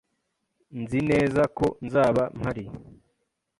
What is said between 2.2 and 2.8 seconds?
mpari.